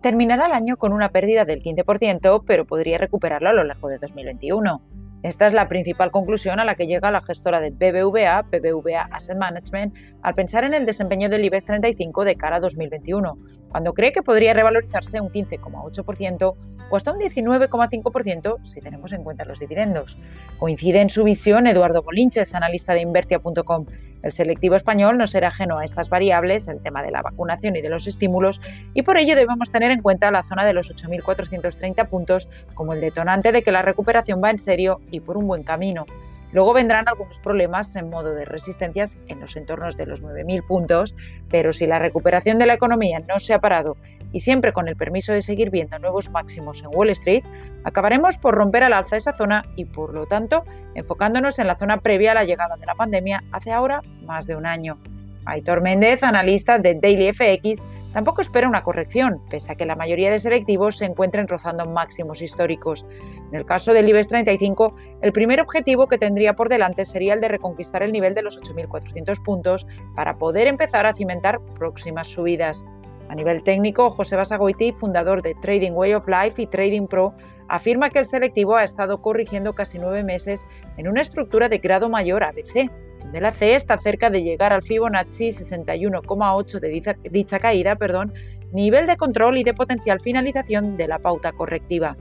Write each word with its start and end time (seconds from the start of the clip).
terminará 0.00 0.46
el 0.46 0.52
año 0.52 0.76
con 0.76 0.92
una 0.92 1.10
pérdida 1.10 1.44
del 1.44 1.62
15%, 1.62 2.44
pero 2.46 2.64
podría 2.64 2.98
recuperarlo 2.98 3.48
a 3.48 3.52
lo 3.52 3.64
largo 3.64 3.88
de 3.88 3.98
2021. 3.98 4.82
Esta 5.22 5.46
es 5.46 5.52
la 5.52 5.68
principal 5.68 6.10
conclusión 6.10 6.60
a 6.60 6.64
la 6.64 6.74
que 6.76 6.86
llega 6.86 7.10
la 7.10 7.20
gestora 7.20 7.60
de 7.60 7.70
BBVA, 7.70 8.42
BBVA 8.42 9.02
Asset 9.12 9.36
Management, 9.36 9.94
al 10.22 10.34
pensar 10.34 10.64
en 10.64 10.72
el 10.72 10.86
desempeño 10.86 11.28
del 11.28 11.44
IBEX 11.44 11.66
35 11.66 12.24
de 12.24 12.36
cara 12.36 12.56
a 12.56 12.60
2021, 12.60 13.38
cuando 13.68 13.92
cree 13.92 14.12
que 14.12 14.22
podría 14.22 14.54
revalorizarse 14.54 15.20
un 15.20 15.28
15,8% 15.28 16.54
o 16.90 16.96
hasta 16.96 17.12
un 17.12 17.20
19,5% 17.20 18.64
si 18.64 18.80
tenemos 18.80 19.12
en 19.12 19.22
cuenta 19.22 19.44
los 19.44 19.60
dividendos. 19.60 20.16
Coincide 20.58 21.02
en 21.02 21.10
su 21.10 21.22
visión 21.22 21.66
Eduardo 21.66 22.02
Bolinches, 22.02 22.54
analista 22.54 22.94
de 22.94 23.02
Invertia.com. 23.02 23.86
El 24.22 24.32
selectivo 24.32 24.74
español 24.74 25.18
no 25.18 25.26
será 25.26 25.48
ajeno 25.48 25.78
a 25.78 25.84
estas 25.84 26.10
variables, 26.10 26.68
el 26.68 26.82
tema 26.82 27.02
de 27.02 27.10
la 27.10 27.22
vacunación 27.22 27.76
y 27.76 27.82
de 27.82 27.88
los 27.88 28.06
estímulos, 28.06 28.60
y 28.94 29.02
por 29.02 29.16
ello 29.16 29.34
debemos 29.34 29.70
tener 29.70 29.90
en 29.90 30.02
cuenta 30.02 30.30
la 30.30 30.42
zona 30.42 30.64
de 30.64 30.74
los 30.74 30.94
8.430 30.94 32.08
puntos 32.08 32.48
como 32.74 32.92
el 32.92 33.00
detonante 33.00 33.52
de 33.52 33.62
que 33.62 33.72
la 33.72 33.82
recuperación 33.82 34.42
va 34.42 34.50
en 34.50 34.58
serio 34.58 35.00
y 35.10 35.20
por 35.20 35.36
un 35.36 35.46
buen 35.46 35.62
camino. 35.62 36.06
Luego 36.52 36.72
vendrán 36.72 37.08
algunos 37.08 37.38
problemas 37.38 37.94
en 37.94 38.10
modo 38.10 38.34
de 38.34 38.44
resistencias 38.44 39.18
en 39.28 39.40
los 39.40 39.56
entornos 39.56 39.96
de 39.96 40.06
los 40.06 40.22
9.000 40.22 40.66
puntos, 40.66 41.14
pero 41.48 41.72
si 41.72 41.86
la 41.86 42.00
recuperación 42.00 42.58
de 42.58 42.66
la 42.66 42.74
economía 42.74 43.20
no 43.20 43.38
se 43.38 43.54
ha 43.54 43.60
parado 43.60 43.96
y 44.32 44.40
siempre 44.40 44.72
con 44.72 44.88
el 44.88 44.96
permiso 44.96 45.32
de 45.32 45.42
seguir 45.42 45.70
viendo 45.70 45.98
nuevos 45.98 46.30
máximos 46.30 46.82
en 46.82 46.90
Wall 46.92 47.10
Street, 47.10 47.44
acabaremos 47.84 48.38
por 48.38 48.54
romper 48.54 48.84
al 48.84 48.92
alza 48.92 49.16
esa 49.16 49.34
zona 49.34 49.64
y 49.76 49.84
por 49.84 50.14
lo 50.14 50.26
tanto 50.26 50.64
enfocándonos 50.94 51.58
en 51.58 51.66
la 51.66 51.76
zona 51.76 51.98
previa 51.98 52.32
a 52.32 52.34
la 52.34 52.44
llegada 52.44 52.76
de 52.76 52.86
la 52.86 52.94
pandemia 52.94 53.44
hace 53.52 53.72
ahora 53.72 54.02
más 54.24 54.46
de 54.46 54.56
un 54.56 54.66
año. 54.66 54.98
Aitor 55.46 55.80
Méndez, 55.80 56.22
analista 56.22 56.78
de 56.78 56.94
Daily 56.94 57.32
FX, 57.32 57.84
tampoco 58.12 58.40
espera 58.40 58.68
una 58.68 58.82
corrección, 58.82 59.40
pese 59.48 59.72
a 59.72 59.74
que 59.74 59.86
la 59.86 59.96
mayoría 59.96 60.30
de 60.30 60.38
selectivos 60.38 60.98
se 60.98 61.06
encuentren 61.06 61.48
rozando 61.48 61.86
máximos 61.86 62.42
históricos. 62.42 63.06
En 63.50 63.58
el 63.58 63.64
caso 63.64 63.92
del 63.92 64.08
IBEX 64.08 64.28
35, 64.28 64.94
el 65.22 65.32
primer 65.32 65.60
objetivo 65.60 66.08
que 66.08 66.18
tendría 66.18 66.54
por 66.54 66.68
delante 66.68 67.04
sería 67.04 67.34
el 67.34 67.40
de 67.40 67.48
reconquistar 67.48 68.02
el 68.02 68.12
nivel 68.12 68.34
de 68.34 68.42
los 68.42 68.60
8.400 68.60 69.42
puntos 69.42 69.86
para 70.14 70.36
poder 70.36 70.66
empezar 70.66 71.06
a 71.06 71.14
cimentar 71.14 71.60
próximas 71.78 72.28
subidas. 72.28 72.84
A 73.30 73.36
nivel 73.36 73.62
técnico, 73.62 74.10
José 74.10 74.34
Basagoiti, 74.34 74.90
fundador 74.90 75.40
de 75.40 75.54
Trading 75.54 75.92
Way 75.92 76.14
of 76.14 76.26
Life 76.26 76.60
y 76.60 76.66
Trading 76.66 77.06
Pro, 77.06 77.32
afirma 77.68 78.10
que 78.10 78.18
el 78.18 78.24
selectivo 78.24 78.74
ha 78.74 78.82
estado 78.82 79.22
corrigiendo 79.22 79.72
casi 79.72 80.00
nueve 80.00 80.24
meses 80.24 80.66
en 80.96 81.06
una 81.06 81.20
estructura 81.20 81.68
de 81.68 81.78
grado 81.78 82.08
mayor 82.08 82.42
ABC, 82.42 82.90
donde 83.20 83.40
la 83.40 83.52
C 83.52 83.76
está 83.76 83.98
cerca 83.98 84.30
de 84.30 84.42
llegar 84.42 84.72
al 84.72 84.82
Fibonacci 84.82 85.50
61,8 85.50 86.80
de 86.80 87.16
dicha, 87.30 87.60
caída, 87.60 87.94
perdón, 87.94 88.34
nivel 88.72 89.06
de 89.06 89.16
control 89.16 89.58
y 89.58 89.62
de 89.62 89.74
potencial 89.74 90.20
finalización 90.20 90.96
de 90.96 91.06
la 91.06 91.20
pauta 91.20 91.52
correctiva. 91.52 92.16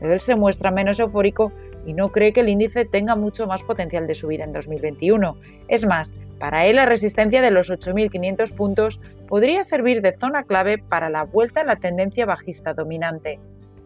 Él 0.00 0.18
se 0.18 0.34
muestra 0.34 0.70
menos 0.70 0.98
eufórico 0.98 1.52
y 1.86 1.92
no 1.92 2.10
cree 2.12 2.32
que 2.32 2.40
el 2.40 2.48
índice 2.48 2.84
tenga 2.84 3.16
mucho 3.16 3.46
más 3.46 3.62
potencial 3.62 4.06
de 4.06 4.14
subida 4.14 4.44
en 4.44 4.52
2021. 4.52 5.36
Es 5.68 5.86
más, 5.86 6.14
para 6.38 6.66
él 6.66 6.76
la 6.76 6.86
resistencia 6.86 7.42
de 7.42 7.50
los 7.50 7.70
8.500 7.70 8.54
puntos 8.54 9.00
podría 9.28 9.64
servir 9.64 10.02
de 10.02 10.16
zona 10.16 10.44
clave 10.44 10.78
para 10.78 11.10
la 11.10 11.24
vuelta 11.24 11.60
a 11.62 11.64
la 11.64 11.76
tendencia 11.76 12.26
bajista 12.26 12.74
dominante. 12.74 13.40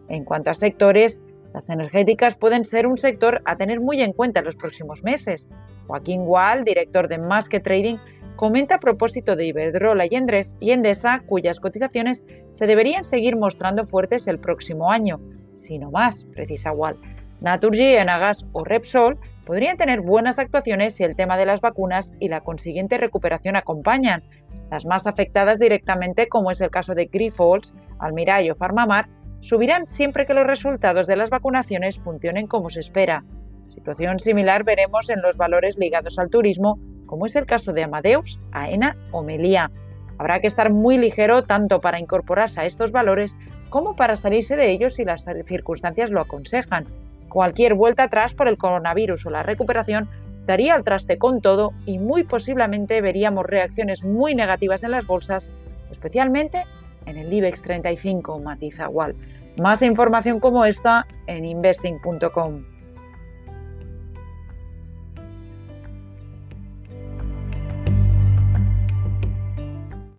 En 0.07 0.25
cuanto 0.25 0.49
a 0.49 0.53
sectores, 0.53 1.21
las 1.53 1.69
energéticas 1.69 2.35
pueden 2.35 2.65
ser 2.65 2.87
un 2.87 2.97
sector 2.97 3.41
a 3.45 3.55
tener 3.57 3.79
muy 3.79 4.01
en 4.01 4.13
cuenta 4.13 4.39
en 4.39 4.45
los 4.45 4.55
próximos 4.55 5.03
meses. 5.03 5.49
Joaquín 5.87 6.21
Wall, 6.21 6.63
director 6.63 7.07
de 7.07 7.17
Más 7.17 7.49
que 7.49 7.59
Trading, 7.59 7.97
comenta 8.35 8.75
a 8.75 8.79
propósito 8.79 9.35
de 9.35 9.47
Iberdrola 9.47 10.05
y 10.05 10.71
Endesa, 10.71 11.23
cuyas 11.25 11.59
cotizaciones 11.59 12.23
se 12.51 12.67
deberían 12.67 13.03
seguir 13.03 13.35
mostrando 13.35 13.85
fuertes 13.85 14.27
el 14.27 14.39
próximo 14.39 14.91
año, 14.91 15.19
si 15.51 15.79
no 15.79 15.91
más, 15.91 16.25
precisa 16.25 16.71
Wall. 16.71 16.97
Naturgy, 17.41 17.95
Enagas 17.95 18.47
o 18.51 18.63
Repsol 18.63 19.17
podrían 19.45 19.77
tener 19.77 20.01
buenas 20.01 20.39
actuaciones 20.39 20.95
si 20.95 21.03
el 21.03 21.15
tema 21.15 21.37
de 21.37 21.45
las 21.45 21.61
vacunas 21.61 22.13
y 22.19 22.27
la 22.27 22.41
consiguiente 22.41 22.97
recuperación 22.97 23.55
acompañan. 23.55 24.23
Las 24.69 24.85
más 24.85 25.07
afectadas 25.07 25.57
directamente, 25.57 26.27
como 26.27 26.51
es 26.51 26.61
el 26.61 26.69
caso 26.69 26.93
de 26.93 27.05
Grifols, 27.05 27.73
Almiray 27.97 28.51
o 28.51 28.55
Farmamar, 28.55 29.07
subirán 29.39 29.87
siempre 29.87 30.25
que 30.25 30.33
los 30.33 30.45
resultados 30.45 31.07
de 31.07 31.15
las 31.15 31.29
vacunaciones 31.29 31.99
funcionen 31.99 32.45
como 32.45 32.69
se 32.69 32.81
espera. 32.81 33.23
Situación 33.69 34.19
similar 34.19 34.63
veremos 34.63 35.09
en 35.09 35.21
los 35.21 35.37
valores 35.37 35.77
ligados 35.77 36.19
al 36.19 36.29
turismo, 36.29 36.77
como 37.05 37.25
es 37.25 37.35
el 37.35 37.45
caso 37.45 37.71
de 37.73 37.83
Amadeus, 37.83 38.39
AENA 38.51 38.97
o 39.11 39.23
Melia. 39.23 39.71
Habrá 40.17 40.41
que 40.41 40.47
estar 40.47 40.69
muy 40.71 40.97
ligero 40.97 41.43
tanto 41.43 41.79
para 41.79 41.99
incorporarse 41.99 42.59
a 42.59 42.65
estos 42.65 42.91
valores 42.91 43.37
como 43.69 43.95
para 43.95 44.17
salirse 44.17 44.57
de 44.57 44.69
ellos 44.69 44.95
si 44.95 45.05
las 45.05 45.25
circunstancias 45.45 46.11
lo 46.11 46.19
aconsejan, 46.19 46.87
Cualquier 47.29 47.75
vuelta 47.75 48.03
atrás 48.03 48.33
por 48.33 48.47
el 48.47 48.57
coronavirus 48.57 49.25
o 49.25 49.29
la 49.29 49.43
recuperación 49.43 50.09
daría 50.45 50.73
al 50.73 50.83
traste 50.83 51.17
con 51.17 51.41
todo 51.41 51.73
y 51.85 51.99
muy 51.99 52.23
posiblemente 52.23 53.01
veríamos 53.01 53.45
reacciones 53.45 54.03
muy 54.03 54.33
negativas 54.33 54.83
en 54.83 54.91
las 54.91 55.05
bolsas, 55.05 55.51
especialmente 55.91 56.65
en 57.05 57.17
el 57.17 57.31
IBEX 57.31 57.61
35, 57.61 58.39
matiza 58.39 58.89
Wall. 58.89 59.15
Más 59.61 59.81
información 59.81 60.39
como 60.39 60.65
esta 60.65 61.05
en 61.27 61.45
investing.com. 61.45 62.78